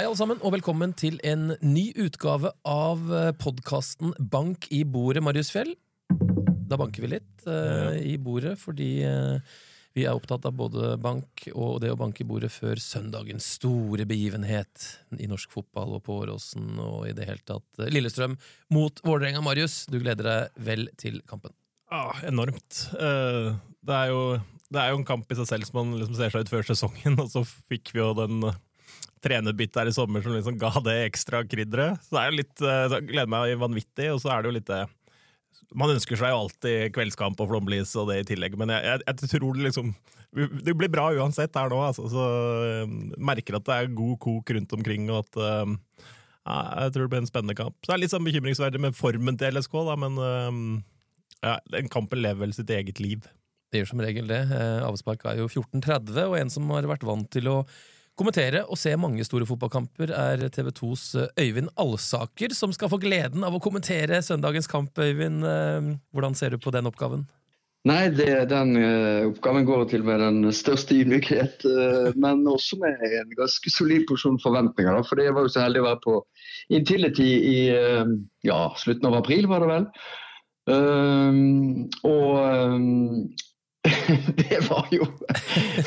[0.00, 3.02] Hei alle sammen, og velkommen til en ny utgave av
[3.36, 5.74] podkasten Bank i bordet, Marius Fjell.
[6.70, 9.36] Da banker vi litt uh, i bordet, fordi uh,
[9.92, 14.06] vi er opptatt av både bank og det å banke i bordet før søndagens store
[14.08, 14.86] begivenhet
[15.20, 18.38] i norsk fotball og på Åråsen og i det hele tatt Lillestrøm
[18.72, 19.44] mot Vålerenga.
[19.44, 21.52] Marius, du gleder deg vel til kampen?
[21.92, 22.86] Ja, ah, enormt.
[22.96, 23.52] Uh,
[23.84, 24.24] det, er jo,
[24.72, 26.72] det, er jo, en kamp i seg selv som man liksom ser seg ut før
[26.72, 28.48] sesongen, og så fikk vi jo den
[29.24, 32.00] trenerbit her i sommer som liksom ga det ekstra krydderet.
[32.06, 34.70] Så det er jo litt, jeg gleder meg vanvittig, og så er det jo litt
[34.70, 34.86] det
[35.76, 39.02] man ønsker seg jo alltid kveldskamp og flomlys og det i tillegg, men jeg, jeg,
[39.06, 39.92] jeg, tror det liksom
[40.64, 42.24] Det blir bra uansett her nå, altså, så
[42.86, 42.96] um,
[43.30, 46.56] merker at det er god kok rundt omkring, og at ja,
[46.86, 47.76] Jeg tror det blir en spennende kamp.
[47.78, 50.18] Så det er litt sånn bekymringsverdig med formen til LSK, da, men
[51.44, 53.28] ja, den kampen lever vel sitt eget liv.
[53.70, 54.40] Det gjør som regel det.
[54.50, 57.56] Eh, avspark er jo 14.30, og en som har vært vant til å
[58.20, 63.00] kommentere og se mange store fotballkamper, er TV 2s eh, Øyvind Alsaker, som skal få
[63.02, 64.92] gleden av å kommentere søndagens kamp.
[65.00, 67.26] Øyvind, eh, hvordan ser du på den oppgaven?
[67.88, 73.00] Nei, det, den uh, oppgaven går til med den største ydmykhet, uh, men også med
[73.08, 74.98] en ganske solid porsjon forventninger.
[74.98, 76.18] Da, for jeg var jo så heldig å være på
[76.76, 78.04] Intility i uh,
[78.44, 79.88] ja, slutten av april, var det vel.
[82.04, 82.36] og
[84.44, 85.08] det var jo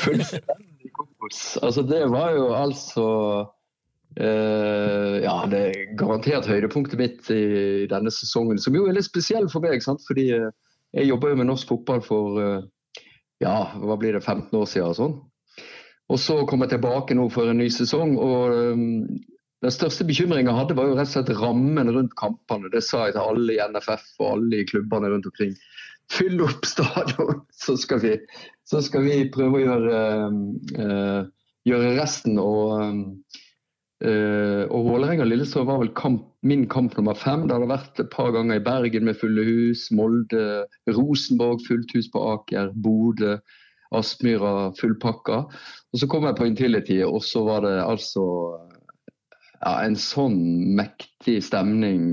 [0.02, 0.73] fullstendig
[1.34, 1.58] kokos.
[1.62, 3.06] Altså, det var jo altså
[4.20, 8.58] uh, Ja, det er garantert høydepunktet mitt i denne sesongen.
[8.58, 10.02] Som jo er litt spesiell for meg, sant?
[10.06, 10.50] fordi uh,
[10.94, 12.64] jeg jobber jo med norsk fotball for uh,
[13.42, 15.14] ja, hva blir det, 15 år siden og sånn.
[16.12, 18.18] Og så kom jeg tilbake nå for en ny sesong.
[18.18, 19.06] og um,
[19.64, 22.68] den største bekymringen jeg hadde, var jo rett og slett rammen rundt kampene.
[22.68, 25.54] Det sa jeg til alle i NFF og alle i klubbene rundt omkring
[26.12, 28.12] fylle opp stadion, så skal vi,
[28.68, 30.02] så skal vi prøve å gjøre,
[30.78, 32.38] uh, gjøre resten.
[32.40, 33.02] Og,
[34.04, 37.46] uh, og Vålerenga-Lillestrøm var vel kamp, min kamp nummer fem.
[37.48, 39.88] Det hadde vært et par ganger i Bergen med fulle hus.
[39.96, 42.74] Molde, Rosenborg fullt hus på Aker.
[42.74, 43.38] Bodø.
[43.94, 45.44] Aspmyra fullpakka.
[45.94, 48.24] Og så kom jeg på Intility, og så var det altså
[49.60, 50.34] ja, en sånn
[50.74, 52.08] mektig stemning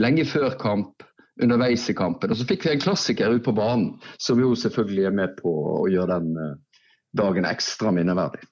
[0.00, 1.04] lenge før kamp
[1.44, 2.32] underveis i kampen.
[2.32, 5.50] Og så fikk vi en klassiker ut på banen, som jo selvfølgelig er med på
[5.50, 6.84] å gjøre den uh,
[7.16, 8.44] dagen ekstra minneverdig.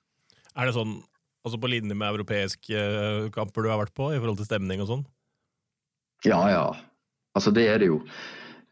[0.58, 0.98] Er det sånn
[1.46, 4.82] altså på linje med europeiske uh, kamper du har vært på, i forhold til stemning
[4.84, 5.06] og sånn?
[6.26, 6.66] Ja, ja.
[7.38, 8.02] Altså, det er det jo.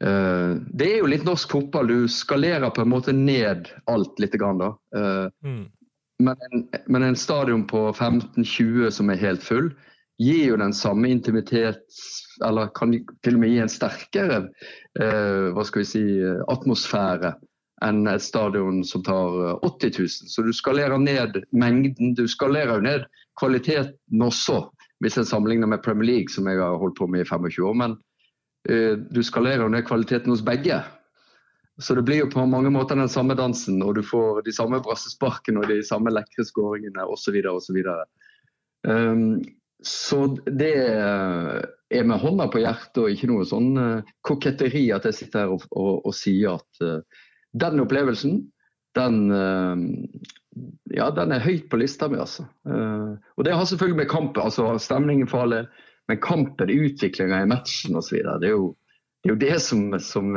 [0.03, 1.93] Uh, det er jo litt norsk fotball.
[1.93, 4.35] Du skalerer på en måte ned alt litt.
[4.37, 4.75] Grann, da.
[5.47, 5.65] Mm.
[6.19, 9.71] Men, en, men, en, stadion på 15-20 som er helt full,
[10.21, 12.93] gir jo den samme intimitets eller kan
[13.25, 14.41] til og med gi en sterkere
[15.01, 16.07] eh, hva skal vi si,
[16.53, 17.37] atmosfære
[17.85, 20.09] enn et stadion som tar 80 eh, 000.
[20.09, 22.15] Så du skalerer ned mengden.
[22.17, 23.07] Du skalerer jo ned
[23.41, 24.63] kvaliteten også,
[25.05, 27.75] hvis en sammenligner med Premier League, som jeg har holdt på med i 25 år.
[27.83, 27.99] Men
[28.69, 30.81] eh, du skalerer jo ned kvaliteten hos begge.
[31.79, 34.81] Så det blir jo på mange måter den samme dansen, og du får de samme
[34.81, 37.37] brassesparkene og de samme lekre skåringene osv.
[37.51, 37.83] osv.
[38.89, 39.43] Um,
[39.85, 40.73] så det
[41.91, 45.55] er med hånda på hjertet og ikke noe sånn uh, koketteri at jeg sitter her
[45.55, 47.25] og, og, og sier at uh,
[47.57, 48.41] den opplevelsen,
[48.99, 49.77] den, uh,
[50.97, 52.47] ja, den er høyt på lista mi, altså.
[52.65, 55.67] og det har selvfølgelig med kampen, altså stemningen for alle,
[56.09, 58.17] men kampen, utviklinga i matchen osv.
[58.17, 60.33] Det, er det er jo det som, som,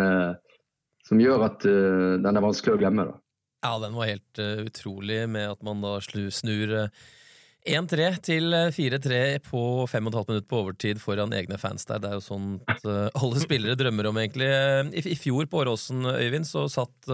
[1.08, 3.06] som gjør at den er vanskelig å glemme.
[3.08, 3.16] da.
[3.64, 6.76] Ja, den var helt utrolig med at man da snur
[7.70, 12.02] 1-3 til 4-3 på 5 15 minutter på overtid foran egne fans der.
[12.02, 14.50] Det er jo at uh, alle spillere drømmer om, egentlig.
[14.50, 17.10] I, I, fjor på Åråsen, Øyvind, så satt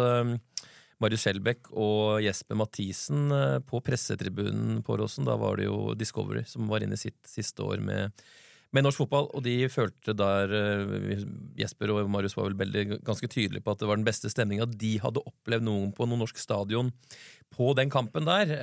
[1.04, 3.28] Marius Skjelbæk og Jesper Mathisen
[3.68, 5.28] på pressetribunen på Åråsen.
[5.28, 8.14] Da var det jo Discovery som var inne i sitt siste år med,
[8.72, 10.54] med norsk fotball, og de følte der
[11.60, 14.70] Jesper og Marius var vel veldig, ganske tydelige på at det var den beste stemninga
[14.72, 16.94] de hadde opplevd noen på noen norsk stadion
[17.52, 18.56] på den kampen der.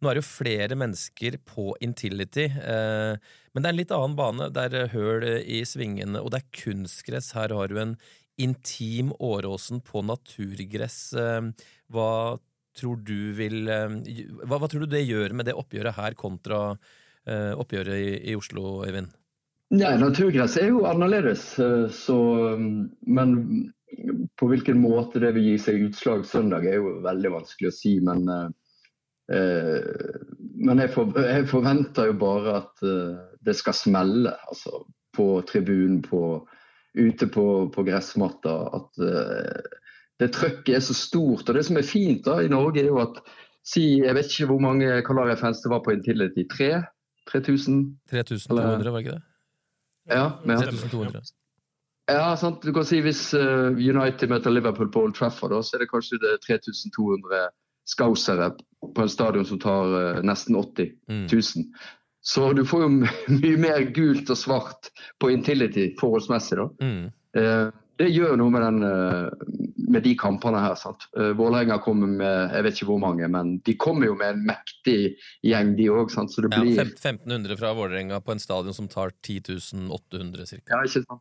[0.00, 3.18] Nå er det jo flere mennesker på Intility, eh,
[3.52, 4.46] men det er en litt annen bane.
[4.54, 7.34] Det er høl i svingene, og det er kunstgress.
[7.36, 7.96] Her har du en
[8.40, 11.12] intim Åråsen på naturgress.
[11.12, 11.50] Eh,
[11.92, 12.12] hva
[12.80, 13.98] tror du vil eh,
[14.46, 16.64] hva, hva, tror du det gjør med det oppgjøret her kontra
[17.30, 19.10] oppgjøret i, i Oslo, Øyvind?
[19.76, 21.42] Ja, naturgress er jo annerledes,
[21.94, 22.16] så
[22.56, 23.34] Men
[24.40, 27.92] på hvilken måte det vil gi seg utslag søndag, er jo veldig vanskelig å si.
[28.02, 28.48] Men Eh,
[29.30, 34.32] men jeg, for, jeg, forventer jo bare at eh, det skal smelle.
[34.50, 34.82] Altså
[35.16, 36.48] på tribunen, på,
[36.98, 37.44] ute på,
[37.74, 38.52] på gressmatta.
[38.78, 39.78] At uh,
[40.22, 41.48] det trøkket er så stort.
[41.48, 43.18] Og det som er fint da i Norge, er jo at
[43.66, 46.46] si, Jeg vet ikke hvor mange Kalaria-fans det var på Intility.
[46.52, 46.70] 3?
[47.32, 47.82] 3000?
[48.10, 49.22] 3200, var det ikke det?
[50.10, 50.56] Ja, ja.
[50.62, 51.34] 3200.
[52.10, 52.62] Ja, sant.
[52.62, 56.22] Du kan si Hvis uh, United møter Liverpool på Old Trafford, så er det kanskje
[56.22, 57.50] det 3200
[57.90, 58.52] skausere
[58.94, 61.18] på en stadion som tar uh, nesten 80 000.
[61.30, 61.72] Mm.
[62.20, 62.90] Så du får jo
[63.42, 64.90] mye mer gult og svart
[65.20, 66.58] på Intility forholdsmessig.
[66.60, 66.68] da.
[66.84, 67.06] Mm.
[67.38, 67.68] Uh,
[68.00, 70.72] det gjør noe med, den, med de kampene her.
[70.80, 71.02] sant?
[71.36, 75.18] Vålerenga kommer med jeg vet ikke hvor mange, men de kommer jo med en mektig
[75.44, 76.08] gjeng, de òg.
[76.08, 79.58] Så det blir ja, 1500 fra Vålerenga på en stadion som tar 10
[79.92, 80.62] 800 ca.
[80.72, 81.20] Ja, ikke sant.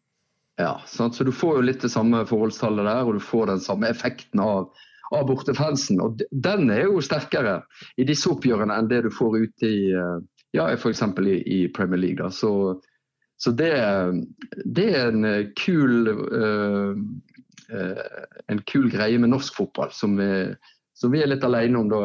[0.59, 1.15] Ja, sant?
[1.15, 4.41] Så du får jo litt det samme forholdstallet der, og du får den samme effekten
[4.43, 4.67] av
[5.15, 6.01] av bortefansen.
[6.03, 7.61] Og den er jo sterkere
[7.97, 10.17] i disse oppgjørene enn det du får ute i eh,
[10.57, 11.03] ja, f.eks.
[11.25, 12.23] I, i Premier League.
[12.23, 12.31] Da.
[12.31, 12.81] Så,
[13.37, 13.73] så det,
[14.65, 16.97] det, er en kul uh,
[18.49, 20.29] en kul greie med norsk fotball, som vi,
[20.97, 21.99] som vi er litt alene om da,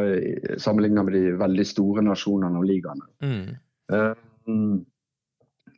[0.61, 3.09] sammenlignet med de veldig store nasjonene og ligaene.
[3.25, 3.47] Mm.
[3.93, 4.77] Uh,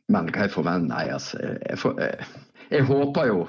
[0.07, 1.39] men hva jeg forventer Nei, altså.
[1.39, 2.27] Jeg, for, jeg,
[2.67, 3.45] jeg, håper jo,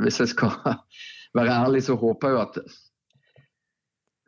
[0.00, 0.56] hvis jeg skal
[1.36, 2.89] være ærlig, så håper jeg jo at Eh,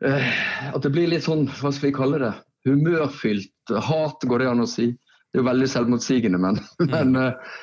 [0.03, 2.33] at det blir litt sånn, hva skal vi kalle det,
[2.67, 4.89] humørfylt hat, går det an å si.
[4.93, 6.91] Det er jo veldig selvmotsigende, men, mm.
[6.91, 7.55] men, eh,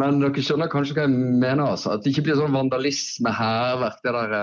[0.00, 1.64] men, dere skjønner kanskje hva jeg mener.
[1.66, 1.94] altså.
[1.94, 4.02] At det ikke blir sånn vandalisme, hærverk.
[4.04, 4.34] det der,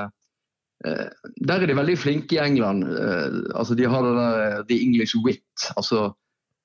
[0.88, 2.88] eh, Der er de veldig flinke i England.
[3.54, 5.68] altså De har det der the English wit.
[5.76, 6.14] altså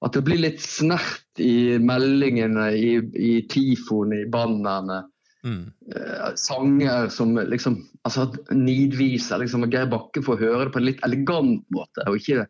[0.05, 5.03] At det blir litt snert i meldingene, i, i tifoen, i bannerne.
[5.47, 11.05] Uh, sanger som liksom altså nidviser liksom, Geir Bakke får høre det på en litt
[11.07, 12.49] elegant måte, og ikke,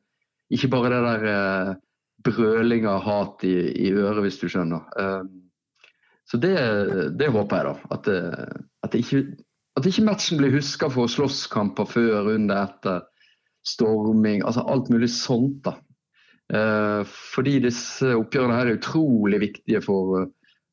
[0.54, 1.72] ikke bare det der uh,
[2.26, 4.86] brøling av hat i, i, øret, hvis du skjønner.
[4.96, 5.26] Uh,
[6.26, 6.54] så det,
[7.20, 7.90] det, håper jeg, da.
[7.94, 8.08] At,
[8.82, 9.20] at, ikke,
[9.78, 13.04] at ikke matchen blir huska for slåsskamper før, under, etter,
[13.66, 15.66] storming, altså alt mulig sånt.
[15.66, 15.76] da.
[17.06, 20.26] fordi disse oppgjørene her er utrolig viktige for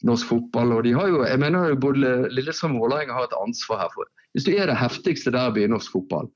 [0.03, 0.71] norsk fotball.
[0.71, 3.91] og de har jo, jeg mener jo Både Lillestrøm og Vålerenga har et ansvar her.
[3.93, 6.29] for Hvis du er det heftigste derbyet i norsk fotball,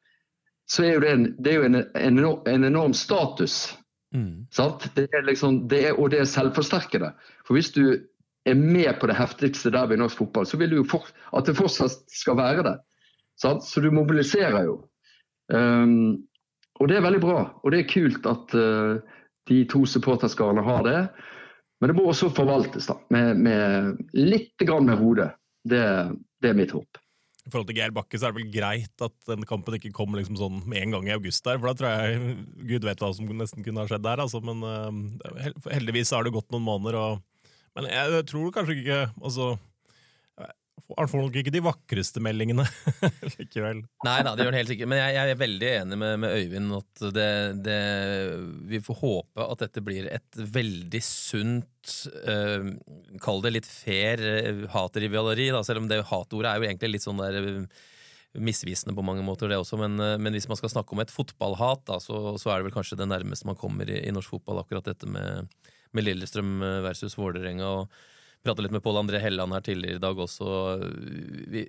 [0.67, 3.77] så er jo det, en, det jo en, en, en, enorm status.
[4.13, 4.47] Mm.
[4.95, 7.11] Det er liksom, det er, og det er selvforsterkende.
[7.47, 7.95] For hvis du
[8.45, 11.47] er med på det heftigste derbyet i norsk fotball, så vil du jo for, at
[11.47, 12.75] det fortsatt skal være det.
[13.39, 13.63] Sant?
[13.63, 14.81] Så du mobiliserer jo.
[15.53, 16.27] Um,
[16.79, 17.39] og det er veldig bra.
[17.63, 18.99] Og det er kult at uh,
[19.47, 20.99] de to supporterskarene har det.
[21.81, 25.29] Men det må også forvaltes da, med, med litt grann med hodet.
[25.67, 25.83] Det,
[26.41, 26.99] det, er mitt håp.
[27.47, 30.15] I forhold til Geir Bakke så er det vel greit at den kampen ikke kom
[30.15, 32.35] liksom sånn med en gang i august der, for da tror jeg
[32.71, 34.23] Gud vet hva som nesten kunne ha skjedd der.
[34.23, 34.41] Altså.
[34.43, 36.97] Men uh, heldigvis har det gått noen måneder.
[37.01, 39.53] Og, men jeg tror kanskje ikke altså,
[40.85, 42.63] får nok ikke de vakreste meldingene
[43.37, 43.81] likevel.
[44.05, 44.89] Nei da, det gjør han helt sikkert.
[44.91, 47.29] Men jeg, jeg, er veldig enig med, med Øyvind at det,
[47.65, 47.81] det,
[48.71, 51.93] vi får håpe at dette blir et veldig sunt
[52.29, 52.71] øh,
[53.23, 54.21] Kall det litt fair
[54.73, 57.85] hatrivaleri, da, selv om det hatordet er jo egentlig litt sånn der uh,
[58.37, 59.79] misvisende på mange måter, det også.
[59.81, 62.75] Men, men, hvis man skal snakke om et fotballhat, da, så, så, er det vel
[62.75, 65.47] kanskje det nærmeste man kommer i, i norsk fotball, akkurat dette med,
[65.95, 67.71] med Lillestrøm versus Vålerenga.
[67.79, 68.13] og
[68.45, 70.51] prata litt med Pål André Helland her tidligere i dag også.
[71.53, 71.63] Vi,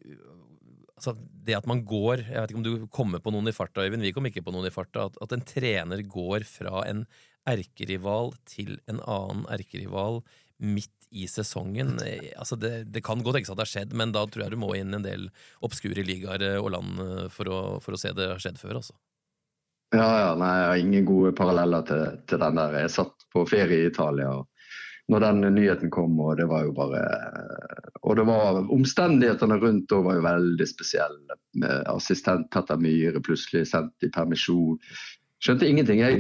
[0.99, 1.15] altså
[1.49, 4.05] det at man går Jeg vet ikke om du kommer på noen i farta, Øyvind.
[4.05, 5.09] Vi kom ikke på noen i farta.
[5.09, 7.07] At, at en trener går fra en
[7.49, 10.23] erkerival til en annen erkerival
[10.59, 11.97] midt i sesongen.
[12.37, 14.61] Altså det, det, kan godt tenkes at det har skjedd, men da tror jeg du
[14.61, 15.29] må inn en del
[15.65, 17.01] obskure ligaer og land
[17.33, 18.83] for å, for å se det har skjedd før.
[18.83, 18.99] altså.
[19.95, 22.75] Ja, ja, nei, jeg har ingen gode paralleller til, til den der.
[22.83, 24.35] Jeg satt på ferie i Italia.
[24.37, 24.58] og
[25.09, 26.17] når den nyheten kom.
[26.21, 27.03] Og det var jo bare
[28.03, 31.39] Og det var omstendighetene rundt da var jo veldig spesielle.
[31.59, 34.79] Med assistent Petter Myhre plutselig sendt i permisjon.
[35.45, 36.19] Skjønte ingenting, jeg.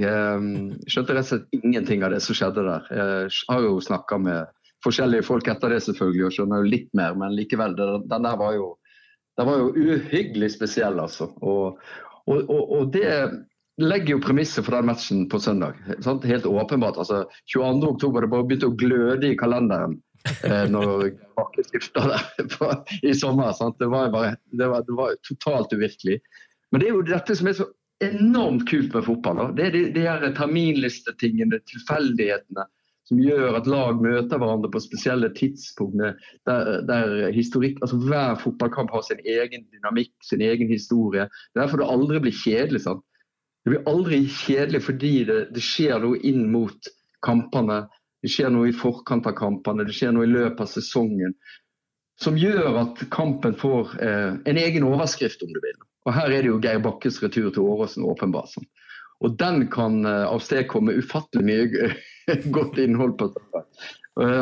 [0.86, 2.90] Skjønte rett og slett ingenting av det som skjedde der.
[2.94, 4.52] Jeg har jo snakka med
[4.84, 7.74] forskjellige folk etter det selvfølgelig, og skjønner jo litt mer, men likevel.
[7.78, 8.68] Den der var jo,
[9.38, 11.32] den var jo uhyggelig spesiell, altså.
[11.42, 11.80] Og,
[12.30, 13.10] og, og, og det
[13.78, 15.78] legger jo premisset for den matchen på søndag.
[16.04, 16.26] Sant?
[16.26, 16.98] Helt åpenbart.
[16.98, 17.88] altså 22.
[17.88, 19.98] oktober, det bare begynte å gløde i kalenderen
[20.42, 22.18] eh, når Bakke skifta
[23.02, 23.52] i sommer.
[23.56, 23.78] Sant?
[23.78, 26.18] Det var, bare, det, var, det var totalt uvirkelig.
[26.72, 27.68] Men det er jo dette som er så
[28.04, 29.38] enormt kult med fotball.
[29.38, 29.46] Da.
[29.54, 32.66] Det er de, de her terminlistetingene, tilfeldighetene,
[33.08, 36.02] som gjør at lag møter hverandre på spesielle tidspunkt.
[36.46, 41.24] Der, der historikk, altså Hver fotballkamp har sin egen dynamikk, sin egen historie.
[41.24, 42.82] Det er derfor det aldri blir kjedelig.
[42.84, 43.04] sant?
[43.68, 46.86] Det blir aldri kjedelig fordi det, det, skjer noe inn mot
[47.20, 47.82] kampene.
[48.24, 51.34] Det skjer noe i forkant av kampene, det skjer noe i løpet av sesongen.
[52.16, 55.76] Som gjør at kampen får eh, en egen overskrift, om du vil.
[56.08, 58.54] Og Her er det jo Geir Bakkes retur til Åråsen, åpenbart.
[58.54, 58.64] Sånn.
[59.20, 61.92] Og den kan avstedkomme ufattelig mye
[62.56, 63.84] godt innhold på søndag.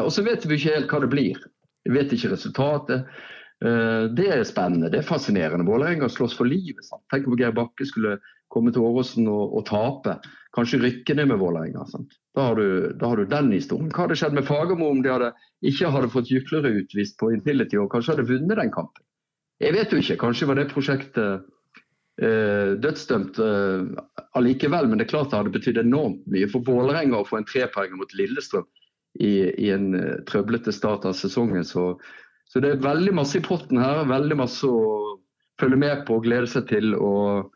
[0.04, 1.42] Og så vet vi ikke helt hva det blir.
[1.82, 3.10] Vi vet ikke resultatet.
[3.58, 5.66] Det er spennende, det er fascinerende.
[5.66, 6.84] Vålerenga slåss for livet.
[6.86, 7.02] Sant?
[7.10, 8.20] Tenk om Geir Bakke skulle
[8.52, 10.18] komme til Åråsen og, og tape.
[10.56, 11.84] Kanskje rykke ned med Vålerenga.
[12.36, 13.90] Da, da, har du den historien.
[13.92, 15.32] Hva hadde skjedd med Fagermo om de hadde,
[15.68, 19.04] ikke hadde fått Jyklerud utvist på Intility og kanskje hadde vunnet den kampen?
[19.60, 20.18] Jeg vet jo ikke.
[20.20, 21.44] Kanskje var det prosjektet
[22.20, 27.20] eh, dødsdømt eh, allikevel, men det er klart det hadde betydd enormt mye for Vålerenga
[27.20, 28.66] å få en trepoenger mot Lillestrøm
[29.20, 29.32] i,
[29.66, 31.64] i en eh, trøblete start av sesongen.
[31.64, 31.94] Så,
[32.48, 34.04] så, det er veldig masse i potten her.
[34.08, 35.16] Veldig masse å
[35.60, 36.92] følge med på og glede seg til.
[36.96, 37.52] Og,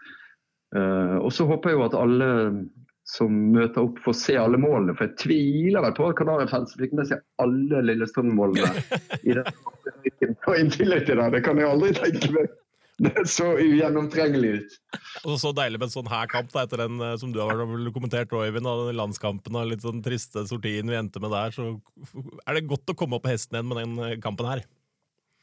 [0.71, 2.29] og så håper jeg jo at alle
[3.11, 4.95] som møter opp, får se alle målene.
[4.95, 8.71] For jeg tviler vel på at Kanariøyfansen fikk med seg alle Lillestrøm-målene
[9.29, 11.29] i den til det.
[11.35, 12.59] Det kan jeg aldri tenke meg.
[13.01, 14.75] Det så ugjennomtrengelig ut.
[15.25, 17.63] Og Så deilig med en sånn her kamp, da, etter den eh, som du har
[17.95, 21.55] kommentert, Øyvind, den landskampen og litt sånn triste sortien vi endte med der.
[21.57, 21.71] Så
[22.45, 24.67] er det godt å komme opp på hesten igjen med den eh, kampen her.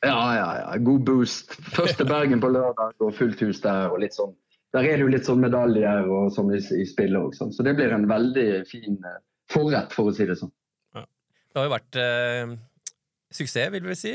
[0.05, 0.77] Ja, ja, ja.
[0.85, 1.57] God boost.
[1.73, 3.89] Først til Bergen på lørdag og fullt hus der.
[3.89, 4.37] og litt sånn
[4.77, 7.75] der er det jo litt sånn medaljer og sånn i, i spillet òg, så det
[7.77, 9.19] blir en veldig fin eh,
[9.51, 10.53] forrett, for å si det sånn.
[10.95, 11.05] Ja.
[11.05, 12.57] Det har jo vært eh,
[13.33, 14.13] suksess, vil vi si,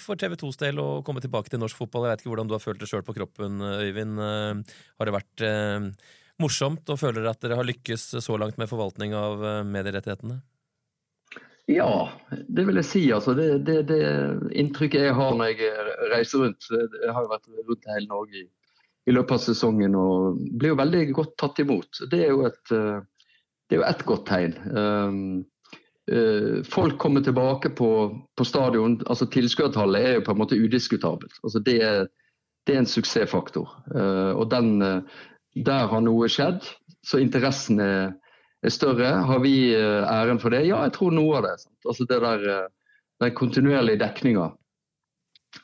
[0.00, 2.06] for TV 2s del å komme tilbake til norsk fotball.
[2.06, 4.20] Jeg vet ikke hvordan du har følt det sjøl på kroppen, Øyvind.
[4.20, 5.90] Eh, har det vært eh,
[6.42, 10.40] morsomt, og føler dere at dere har lykkes så langt med forvaltning av eh, medierettighetene?
[11.70, 12.10] Ja,
[12.50, 13.02] det vil jeg si.
[13.14, 14.00] Altså, det, det, det,
[14.58, 15.74] inntrykket jeg har når jeg
[16.10, 18.48] reiser rundt Jeg har jo vært rundt hele Norge i
[19.08, 22.02] i løpet av sesongen og blir jo veldig godt tatt imot.
[22.10, 23.00] Det er jo et, eh,
[23.68, 24.56] det er jo et godt tegn.
[24.74, 25.18] Um,
[26.10, 27.90] uh, folk kommer tilbake på,
[28.36, 28.98] på stadion.
[29.06, 31.38] altså Tilskuertallet er jo på en måte udiskutabelt.
[31.44, 32.08] Altså det, er,
[32.66, 33.70] det er en suksessfaktor.
[34.34, 34.82] Og den,
[35.54, 36.66] der har noe skjedd,
[37.06, 38.10] så interessen er,
[38.66, 39.12] er større.
[39.30, 40.64] Har vi æren for det?
[40.66, 41.54] Ja, jeg tror noe av det.
[41.62, 41.78] Sant?
[41.86, 42.66] Altså det der,
[43.22, 44.50] Den kontinuerlige dekninga.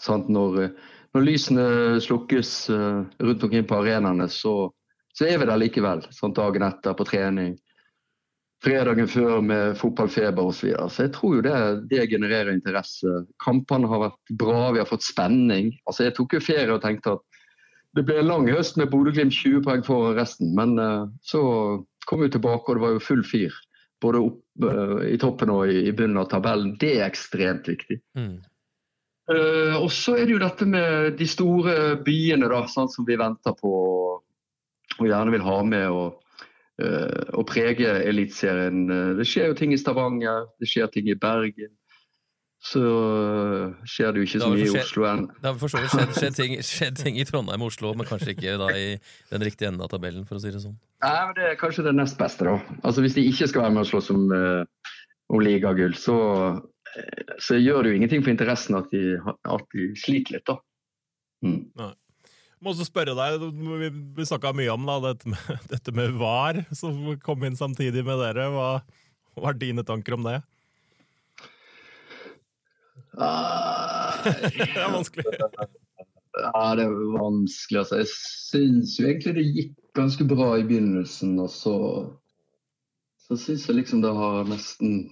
[0.07, 0.71] Når
[1.17, 1.67] når lysene
[2.05, 4.69] slukkes uh, rundt omkring på arenaene, så,
[5.15, 6.05] så, er vi der likevel.
[6.13, 7.55] Sånn, dagen etter på trening,
[8.65, 10.59] fredagen før med fotballfeber osv.
[10.59, 10.89] Så, videre.
[10.93, 11.57] så jeg tror jo det,
[11.93, 13.23] det, genererer interesse.
[13.43, 15.73] Kampene har vært bra, vi har fått spenning.
[15.87, 17.43] Altså, jeg tok jo ferie og tenkte at
[17.97, 20.53] det ble en lang høst med Bodø-Glimt 20 poeng foran resten.
[20.57, 21.41] Men uh, så
[22.07, 23.57] kom vi tilbake, og det var jo full fyr.
[24.05, 26.75] Både opp uh, i toppen og i, bunnen av tabellen.
[26.81, 28.03] Det er ekstremt viktig.
[28.19, 28.37] Mm.
[29.27, 33.17] Uh, og så er det jo dette med de store byene da, sånn som vi
[33.19, 33.73] venter på
[34.97, 36.21] og gjerne vil ha med og,
[36.79, 38.85] uh, og prege Eliteserien.
[38.87, 41.75] Uh, det skjer jo ting i Stavanger, det skjer ting i Bergen.
[42.67, 42.81] Så
[43.87, 45.27] skjer det jo ikke så mye i Oslo enn.
[45.43, 48.09] Det har for så vidt skjedd, skjedd, ting, skjedd, ting, i Trondheim og Oslo, men
[48.09, 48.87] kanskje ikke da i
[49.33, 50.79] den riktige enden av tabellen, for å si det sånn.
[51.03, 52.79] Nei, men Det er kanskje det nest beste, da.
[52.87, 54.25] Altså Hvis de ikke skal være med og slåss om,
[55.35, 56.17] om ligagull, så
[57.43, 60.59] så gjør det jo ingenting for interessen at de, at de sliter litt, da.
[61.45, 61.63] Mm.
[61.79, 61.93] Nei.
[62.57, 66.17] Jeg må også spørre deg, Vi, vi snakka mye om da, dette, med, dette med
[66.21, 68.49] VAR, som kom inn samtidig med dere.
[68.55, 68.69] Hva,
[69.37, 70.39] hva er dine tanker om det?
[73.17, 74.25] Uh,
[74.57, 75.27] det er vanskelig.
[75.37, 77.83] Ja, det er vanskelig.
[77.83, 78.01] Altså.
[78.03, 81.77] Jeg syns jo egentlig det gikk ganske bra i begynnelsen, og så
[83.27, 85.09] så syns jeg liksom det har nesten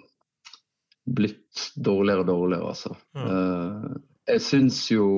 [1.05, 2.95] blitt dårligere og dårligere, altså.
[3.15, 4.03] Mm.
[4.29, 5.09] jeg syns jo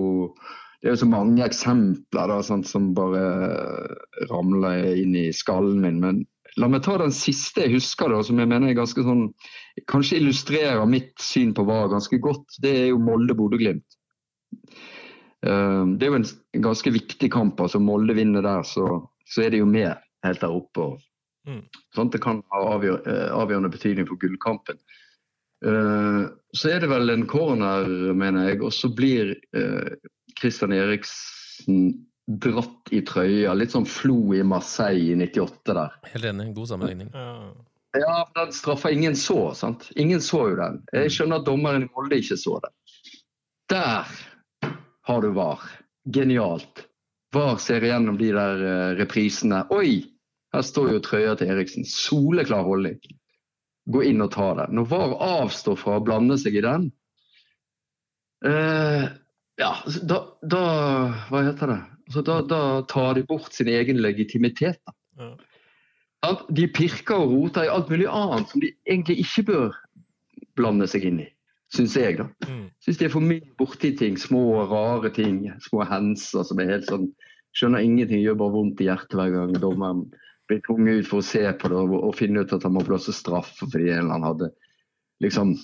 [0.87, 3.23] det er jo så mange eksempler da, sånn, som bare
[4.31, 5.97] ramler inn i skallen min.
[6.03, 6.21] Men
[6.61, 9.25] la meg ta den siste jeg husker, da, som jeg mener er ganske sånn
[9.91, 12.61] Kanskje illustrerer mitt syn på VAR ganske godt.
[12.63, 13.99] Det er jo Molde-Bodø-Glimt.
[15.45, 16.29] Uh, det er jo en
[16.65, 17.61] ganske viktig kamp.
[17.61, 18.87] altså Molde vinner der, så,
[19.29, 19.93] så er de jo med
[20.25, 20.87] helt der oppe.
[20.87, 21.03] Og,
[21.51, 21.61] mm.
[21.99, 23.03] sånn, det kan ha avgjør,
[23.37, 24.81] avgjørende betydning for gullkampen.
[25.65, 29.35] Uh, så er det vel en corner, mener jeg, og så blir
[30.37, 31.89] Kristian uh, Eriksen
[32.27, 33.55] dratt i trøya.
[33.55, 35.97] Litt sånn Flo i Marseille i 98 der.
[36.13, 36.51] Helt enig.
[36.57, 37.13] God sammenligning.
[37.97, 39.55] Ja, den straffa ingen så.
[39.55, 39.89] sant?
[39.97, 40.81] Ingen så jo den.
[40.93, 42.73] Jeg skjønner at dommeren i Molde ikke så det.
[43.73, 44.11] Der
[45.07, 45.63] har du VAR.
[46.13, 46.85] Genialt.
[47.35, 49.65] VAR ser igjennom de der uh, reprisene.
[49.75, 50.03] Oi!
[50.55, 51.87] Her står jo trøya til Eriksen.
[51.89, 53.01] Soleklar holdning
[53.87, 54.77] gå inn og ta den.
[54.79, 56.89] Når VAR avstår fra å blande seg i den,
[58.47, 59.07] eh,
[59.57, 60.65] ja, da, da,
[61.31, 61.83] Hva heter det?
[62.07, 64.83] Altså, da, da, tar de bort sin egen legitimitet.
[65.19, 65.33] Ja.
[66.51, 69.79] De pirker og roter i alt mulig annet som de egentlig ikke bør
[70.59, 71.29] blande seg inn i,
[71.73, 72.19] syns jeg.
[72.19, 72.27] da.
[72.49, 72.67] Mm.
[72.83, 76.91] Syns de er for mye borti ting, små, rare ting, små henser som er helt
[76.91, 77.09] sånn
[77.57, 80.03] Skjønner ingenting, gjør bare vondt i hjertet hver gang dommeren
[80.49, 82.85] bli tvunget ut for å se på det og, og finne ut at han må
[82.87, 84.51] blåse straffe fordi en eller annen hadde
[85.25, 85.57] liksom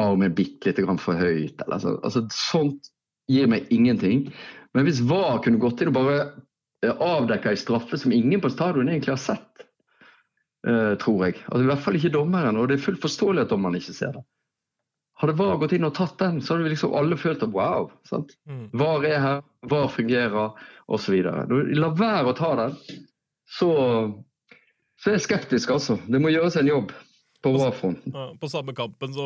[0.00, 1.60] armen bitte litt for høyt.
[1.66, 1.96] Eller, så.
[2.02, 2.90] altså, sånt
[3.30, 4.26] gir meg ingenting.
[4.72, 6.18] Men hvis VAR kunne gått inn og bare
[6.84, 9.66] eh, avdekka ei straffe som ingen på stadion egentlig har sett,
[10.66, 11.40] uh, tror jeg.
[11.48, 14.16] Altså, I hvert fall ikke dommeren, og det er fullt forståelig at dommeren ikke ser
[14.16, 14.24] det.
[15.22, 17.90] Hadde VAR gått inn og tatt den, så hadde vi liksom alle følt at wow.
[18.08, 18.32] sant?
[18.48, 18.64] Mm.
[18.80, 21.18] VAR er her, VAR fungerer, osv.
[21.22, 22.78] La være å ta den,
[23.52, 23.70] så,
[25.00, 25.98] så er jeg skeptisk, altså.
[26.08, 26.94] Det må gjøres en jobb.
[27.42, 28.14] På VAR-fronten.
[28.38, 29.24] På samme kampen så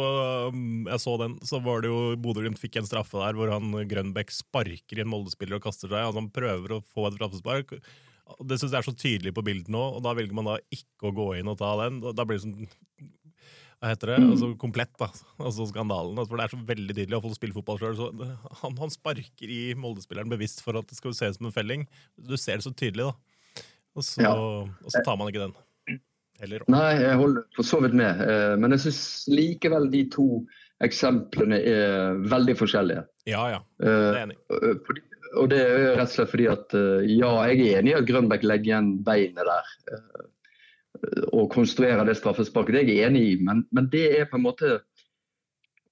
[0.49, 3.75] um, jeg så den, så var det jo Bodø-Glimt fikk en straffe der hvor han
[3.91, 6.01] Grønbekk sparker i en Molde-spiller og kaster seg.
[6.01, 7.77] Altså Han prøver å få et straffespark.
[8.41, 11.11] Det syns jeg er så tydelig på bildet nå, og da velger man da ikke
[11.11, 12.01] å gå inn og ta den.
[12.09, 12.71] Da blir det sånn
[13.77, 15.11] hva heter det, altså komplett, da.
[15.37, 16.17] Altså skandalen.
[16.17, 17.99] Altså, for det er så veldig tydelig, å å spille fotball sjøl.
[18.63, 21.85] Han, han, sparker i Molde-spilleren bevisst for at det skal se ut som en felling.
[22.17, 23.36] Du ser det så tydelig, da.
[23.97, 24.35] Og så, ja.
[24.37, 25.57] og så tar man ikke den.
[26.37, 26.65] Heller.
[26.69, 28.21] Nei, jeg holder for så vidt med.
[28.21, 30.27] Eh, men jeg syns likevel de to
[30.85, 33.07] eksemplene er veldig forskjellige.
[33.31, 33.61] Ja, ja.
[33.81, 34.37] Det er enig.
[34.53, 34.91] Eh,
[35.41, 38.09] og det er rett og slett fordi at eh, ja, jeg er enig i at
[38.09, 39.73] Grønbæk legger igjen beinet der.
[41.33, 42.77] Og konstruerer det straffesparket.
[42.77, 44.79] Det er jeg enig i, men, men det er på en måte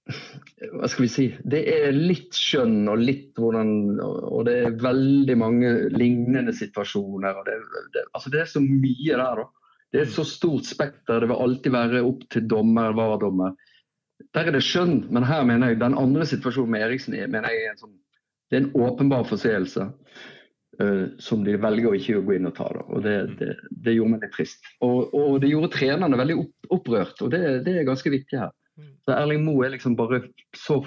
[0.05, 3.71] hva skal vi si, Det er litt skjønn og litt hvordan
[4.05, 7.41] Og det er veldig mange lignende situasjoner.
[7.47, 7.55] Det,
[7.95, 9.47] det, altså det er så mye der, da.
[9.95, 11.23] Det er et så stort spekter.
[11.23, 13.55] Det vil alltid være opp til dommer, VAR-dommer.
[14.35, 17.63] Der er det skjønn, men her mener jeg den andre situasjonen med Eriksen mener jeg
[17.65, 17.95] er en, sånn,
[18.51, 19.89] det er en åpenbar forseelse.
[20.75, 22.67] Uh, som de velger å ikke gå inn og ta.
[22.75, 22.81] Da.
[22.91, 24.67] og Det, det, det gjorde meg litt trist.
[24.83, 28.51] Og, og, det gjorde trenerne veldig opp, opprørt, og det, det, er ganske viktig her.
[29.05, 30.23] Så Erling Moe er liksom bare
[30.57, 30.81] så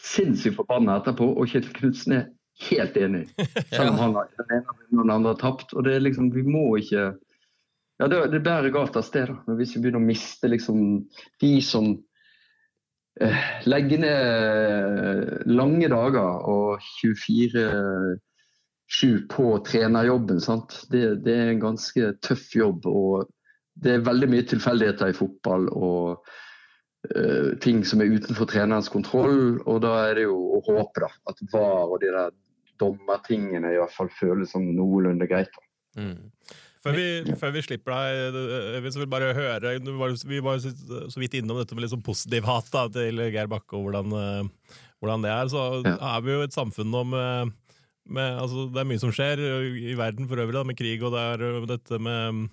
[0.00, 2.26] sinnssykt forbanna etterpå, og Kjetil Knutsen er
[2.68, 3.24] helt enig.
[3.74, 5.74] Selv om han har, den ene og den andre har tapt.
[5.74, 7.12] og det er liksom, Vi må ikke
[7.98, 9.26] ja, det, det bærer galt av sted.
[9.26, 9.54] da.
[9.58, 10.78] Hvis vi begynner å miste liksom,
[11.42, 11.90] de som
[13.20, 18.18] eh, legger ned lange dager og 24-7
[19.34, 20.40] på trenerjobben.
[20.40, 20.70] sant?
[20.92, 22.86] Det, det, er en ganske tøff jobb.
[22.86, 23.26] og
[23.74, 26.22] Det er veldig mye tilfeldigheter i fotball og
[27.14, 29.58] eh, ting som er utenfor trenerens kontroll.
[29.66, 32.34] og Da er det jo å håpe da, at VAR og de der
[32.78, 35.50] dommertingene i hvert fall føles som noenlunde greit.
[35.54, 35.64] da.
[36.02, 36.30] Mm.
[36.78, 37.06] Før vi,
[37.40, 38.36] før vi, slipper deg,
[38.78, 39.72] Øyvind, så vil bare høre
[40.30, 43.88] Vi var så vidt innom dette med liksom positiv hat da, til Geir Bakke og
[43.88, 45.50] hvordan, eh, hvordan, det er.
[45.50, 45.96] Så ja.
[46.14, 47.52] er vi jo et samfunn nå med,
[48.06, 49.42] med altså, Det er mye som skjer
[49.90, 52.46] i verden for øvrig, da, med krig, og det er eh, dette med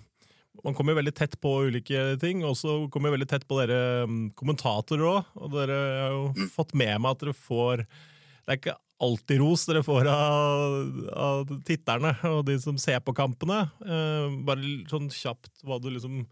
[0.64, 4.06] man kommer veldig tett på ulike ting, og så kommer jeg veldig tett på dere
[4.08, 5.30] mm, kommentatorer òg.
[5.40, 6.50] Og dere har jo mm.
[6.54, 10.76] fått med meg at dere får Det er ikke alltid ros dere får av,
[11.12, 13.66] av titterne og de som ser på kampene.
[13.84, 16.24] Eh, bare sånn kjapt hva du liksom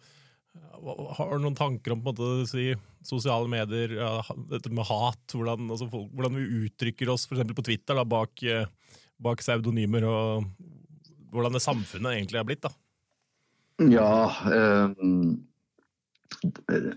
[1.18, 2.68] Har du noen tanker om på en måte si,
[3.04, 4.14] sosiale medier, ja,
[4.52, 5.24] dette med hat?
[5.34, 7.42] Hvordan, altså, folk, hvordan vi uttrykker oss f.eks.
[7.56, 8.44] på Twitter da, bak,
[9.18, 10.48] bak pseudonymer, og
[11.34, 12.62] hvordan det samfunnet egentlig er blitt?
[12.62, 12.70] da?
[13.82, 14.90] Ja eh,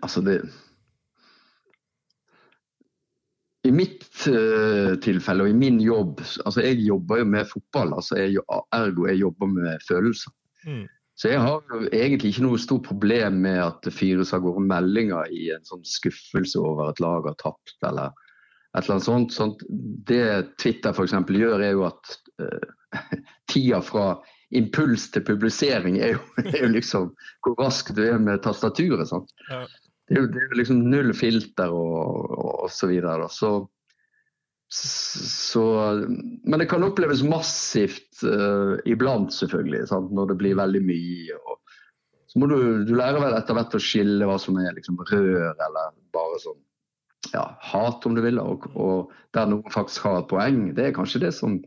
[0.04, 0.42] Altså, det
[3.68, 8.20] i mitt eh, tilfelle og i min jobb altså Jeg jobber jo med fotball, altså
[8.20, 8.44] jeg,
[8.76, 10.32] ergo jeg jobber med følelser.
[10.68, 10.86] Mm.
[11.18, 14.62] Så jeg har jo egentlig ikke noe stort problem med at det fyres av gårde
[14.70, 18.14] meldinger i en sånn skuffelse over at laget har tapt, eller
[18.78, 19.34] et eller annet sånt.
[19.34, 19.64] sånt.
[19.68, 20.22] Det
[20.62, 21.16] Twitter f.eks.
[21.34, 23.02] gjør, er jo at eh,
[23.52, 24.12] tida fra
[24.56, 27.12] impuls til publisering er jo, er jo, liksom
[27.44, 29.12] hvor rask du er med tastaturet.
[29.52, 29.66] Ja
[30.08, 31.98] det er jo, det er jo liksom null filter og,
[32.32, 33.28] og, og så videre.
[33.32, 33.52] Så,
[34.72, 35.64] så,
[36.48, 40.14] men det kan oppleves massivt uh, iblant, selvfølgelig, sant?
[40.16, 41.42] når det blir veldig mye.
[41.44, 41.76] Og,
[42.32, 42.58] så må du,
[42.88, 46.64] du lære vel etter hvert å skille hva som er liksom rør eller bare sånn
[47.34, 48.40] ja, hat, om du vil.
[48.40, 50.70] Og, og der noen faktisk har et poeng.
[50.78, 51.60] Det er kanskje det som,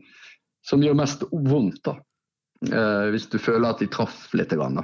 [0.65, 1.83] som gjør mest vondt.
[1.85, 1.99] da.
[2.69, 4.53] Uh, hvis du føler at de traff litt.
[4.53, 4.83] Grann.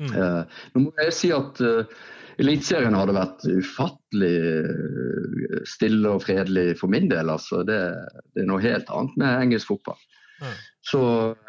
[0.00, 0.12] Mm.
[0.12, 1.60] Uh, nå må jeg si at
[2.36, 7.30] Eliteserien hadde vært ufattelig eh, stille og fredelig for min del.
[7.32, 7.62] Altså.
[7.64, 7.78] Det,
[8.34, 10.02] det, er noe helt annet med engelsk fotball.
[10.42, 10.58] Mm.
[10.84, 11.00] Så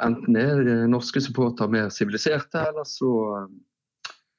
[0.04, 3.12] enten er norske supportere mer siviliserte, eller så,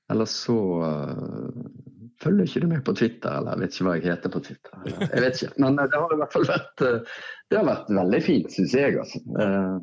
[0.09, 1.67] eller så uh,
[2.23, 4.81] følger ikke du med på Twitter, eller jeg vet ikke hva jeg heter på Twitter.
[4.81, 5.61] Eller, jeg vet ikke.
[5.67, 8.97] Men det har i hvert fall vært, det har vært veldig fint, syns jeg.
[9.05, 9.21] Altså.
[9.37, 9.77] Uh,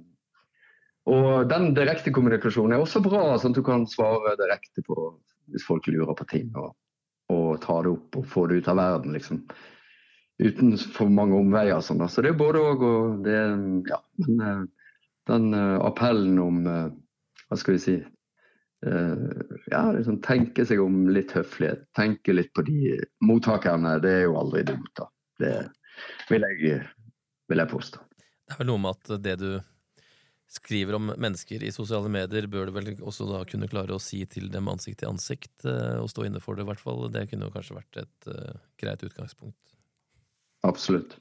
[1.05, 4.95] og den direkte kommunikasjonen er også bra, sånn at du kan svare direkte på
[5.53, 6.73] hvis folk lurer på ting, og,
[7.33, 9.13] og ta det opp og få det ut av verden.
[9.13, 9.43] liksom.
[10.41, 11.77] Uten for mange omveier.
[11.85, 13.37] Sånn, Så det er både òg og det
[13.91, 14.01] Ja.
[14.25, 14.65] Men, eh,
[15.29, 16.89] den uh, appellen om uh,
[17.49, 17.95] Hva skal vi si
[18.85, 21.87] ja, liksom tenke seg om litt høflighet.
[21.97, 23.95] Tenke litt på de mottakerne.
[24.03, 25.07] Det er jo aldri dumt, da.
[25.41, 25.53] Det
[26.29, 26.75] vil jeg,
[27.49, 28.03] vil jeg påstå.
[28.45, 29.47] Det er vel noe med at det du
[30.55, 34.21] skriver om mennesker i sosiale medier, bør du vel også da kunne klare å si
[34.29, 37.05] til dem ansikt til ansikt, eh, og stå inne for det, i hvert fall.
[37.13, 39.77] Det kunne jo kanskje vært et uh, greit utgangspunkt.
[40.65, 41.17] Absolutt.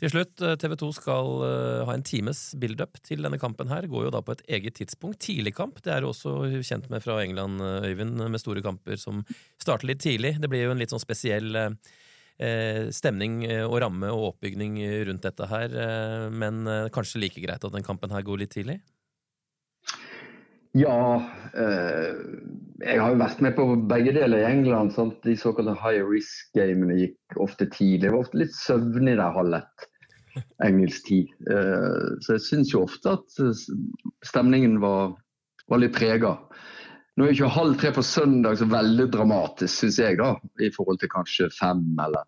[0.00, 1.32] Til slutt, eh, TV 2 skal
[1.88, 3.88] ha en times build-up til denne kampen her.
[3.90, 5.20] Går jo da på et eget tidspunkt.
[5.26, 9.24] Tidligkamp, det er du også kjent med fra England, Øyvind, med store kamper som
[9.60, 10.38] starter litt tidlig.
[10.40, 11.74] Det blir jo en litt sånn spesiell uh,
[12.94, 15.74] stemning eh, og ramme og oppbygning rundt dette her.
[15.74, 18.80] Eh, men kanskje like greit at den kampen her går litt tidlig?
[20.78, 21.18] Ja,
[21.50, 24.92] jeg har jo vært med på begge deler i England.
[24.94, 25.16] Sant?
[25.26, 28.06] De såkalte high risk-gamene gikk ofte tidlig.
[28.06, 29.88] Jeg var ofte litt søvnig der halv ett
[30.62, 31.32] engelsk tid.
[32.22, 33.40] Så jeg syns jo ofte at
[34.30, 35.16] stemningen var,
[35.66, 36.36] var litt prega.
[37.20, 41.02] Nå er ikke halv tre på søndag så veldig dramatisk, syns jeg, da, i forhold
[41.02, 42.24] til kanskje fem eller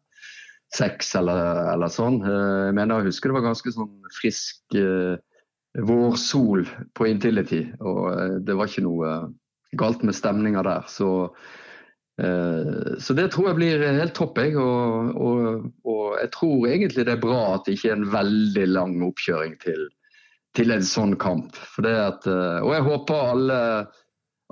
[0.76, 2.18] seks eller, eller sånn.
[2.20, 5.16] Eh, jeg mener jeg husker det var ganske sånn frisk eh,
[5.80, 9.30] vårsol på Intility, og uh, det var ikke noe uh,
[9.80, 10.84] galt med stemninga der.
[10.92, 11.08] Så,
[12.20, 14.58] eh, så, det tror jeg blir helt topp, jeg.
[14.60, 18.66] Og, og, og, jeg tror egentlig det er bra at det ikke er en veldig
[18.68, 19.86] lang oppkjøring til,
[20.52, 21.56] til en sånn kamp.
[21.80, 23.62] At, og jeg håper alle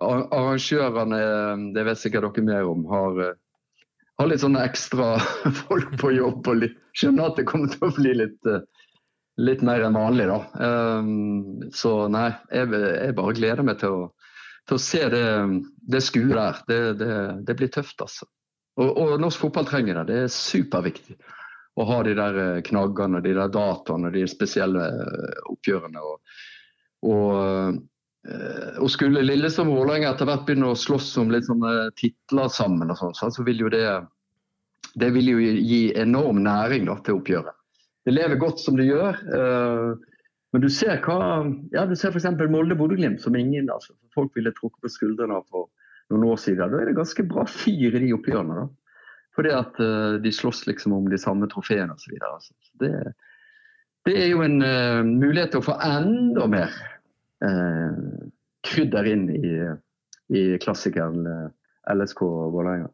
[0.00, 1.20] arrangørene,
[1.74, 3.18] det vet sikkert dere mer om, har,
[4.20, 5.14] har litt sånne ekstra
[5.64, 8.50] folk på jobb og litt, skjønner at det kommer til å bli litt,
[9.40, 10.28] litt mer enn vanlig.
[10.30, 10.40] da.
[11.76, 14.06] Så nei, jeg, jeg, bare gleder meg til å,
[14.68, 15.26] til å se det,
[15.94, 16.62] det skuet der.
[16.68, 18.28] Det, det, det, blir tøft, altså.
[18.80, 20.06] Og, og, norsk fotball trenger det.
[20.08, 21.18] Det er superviktig
[21.80, 24.86] å ha de der knaggene, de der dataene, de spesielle
[25.52, 26.02] oppgjørene.
[26.02, 26.40] og,
[27.08, 27.80] og Eh,
[28.20, 32.90] og skulle Lillestrøm og Vålerenga etter hvert begynne å slåss om litt sånne titler sammen,
[32.92, 33.86] og sånn, så vil jo det,
[35.00, 37.56] det vil jo gi enorm næring da, til oppgjøret.
[38.04, 39.18] Det lever godt som det gjør.
[39.28, 40.10] Uh,
[40.50, 42.26] men du ser hva ja, du ser f.eks.
[42.50, 45.68] Molde-Bodø-Glimt, som ingen altså, folk ville trukket på skuldrene av for
[46.10, 46.72] noen år siden.
[46.72, 48.64] Da er det ganske bra fyr i de oppgjørene.
[48.64, 48.96] da.
[49.36, 52.16] Fordi at uh, de slåss liksom om de samme trofeene osv.
[52.32, 52.56] Altså.
[52.82, 52.94] Det,
[54.08, 56.96] det er jo en uh, mulighet til å få enda mer eh,
[58.66, 59.52] krydder inn i,
[60.36, 61.46] i klassikeren eh,
[61.94, 62.24] LSK
[62.54, 62.90] Vålerenga.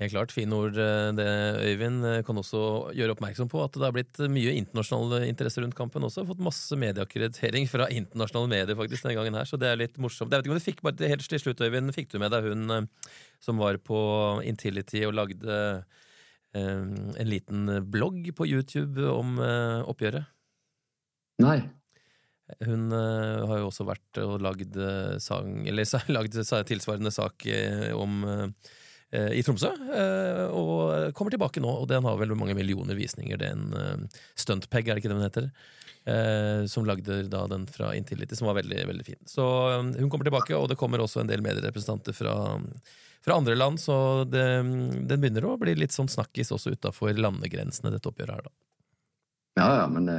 [0.00, 0.32] Helt klart.
[0.34, 1.26] Fine ord, eh, det,
[1.68, 2.04] Øyvind.
[2.08, 6.02] Eh, kan også gjøre oppmerksom på at det har blitt mye internasjonal interesse rundt kampen
[6.02, 6.26] også.
[6.26, 10.32] Fått masse medieakkreditering fra internasjonale medier faktisk denne gangen her, så det er litt morsomt.
[10.32, 12.50] Jeg vet ikke om du fikk bare helt til slutt, Øyvind, fikk du med deg
[12.50, 12.88] hun
[13.44, 14.00] som var på
[14.42, 15.84] Intility og lagde
[16.54, 20.30] en liten blogg på YouTube om oppgjøret?
[21.42, 21.58] Nei.
[22.60, 26.36] Hun uh, har jo også vært og lagd uh, sang, eller lagd
[26.68, 28.24] tilsvarende sak uh, om
[29.14, 29.68] i Tromsø,
[30.58, 31.70] og kommer tilbake nå.
[31.70, 33.38] Og den har vel mange millioner visninger.
[33.38, 35.46] Det er en stuntpeg, er det ikke det hun heter?
[36.68, 39.20] som lagde da den fra Intility, som var veldig veldig fin.
[39.30, 39.44] Så
[39.78, 42.34] hun kommer tilbake, og det kommer også en del medierepresentanter fra,
[43.24, 47.94] fra andre land, så det, den begynner å bli litt sånn snakkis også utafor landegrensene,
[47.94, 48.54] dette oppgjøret her, da.
[49.62, 50.10] Ja, ja, men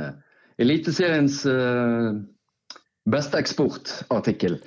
[0.61, 2.15] Eliteseriens uh,
[3.11, 4.59] beste eksportartikkel.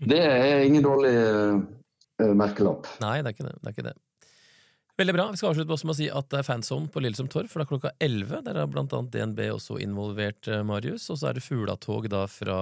[0.00, 2.88] Det er ingen dårlig uh, merkelapp.
[3.02, 3.58] Nei, det er ikke det.
[3.58, 3.98] det er ikke det.
[5.00, 5.24] Veldig bra.
[5.32, 7.94] Vi skal avslutte med å si at det er fanzone på Lillesom Torv, er klokka
[8.04, 8.42] 11.
[8.44, 11.06] Der er blant annet DNB også involvert, eh, Marius.
[11.08, 12.58] Og så er det fuglatog da fra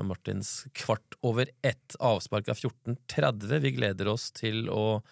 [0.00, 1.98] Martins kvart over ett.
[2.00, 3.60] Avspark av 14.30.
[3.60, 5.02] Vi gleder oss til å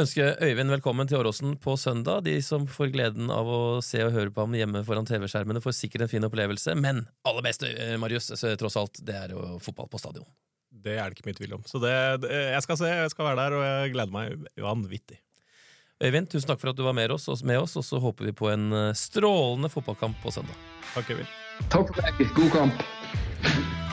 [0.00, 2.24] ønske Øyvind velkommen til Åråsen på søndag.
[2.26, 5.76] De som får gleden av å se og høre på ham hjemme foran TV-skjermene, får
[5.78, 6.74] sikkert en fin opplevelse.
[6.76, 8.28] Men aller best, eh, Marius,
[8.58, 10.26] tross alt, det er jo fotball på stadion.
[10.70, 11.62] Det er det ikke mye tvil om.
[11.64, 11.94] Så det,
[12.26, 15.20] det, jeg skal se, jeg skal være der, og jeg gleder meg vanvittig.
[16.04, 18.36] Øyvind, tusen takk for at du var med oss, med oss, og så håper vi
[18.36, 20.60] på en eh, strålende fotballkamp på søndag.
[20.92, 21.34] Takk, Øyvind.
[21.72, 22.30] Takk for deg.
[22.36, 23.84] God kamp.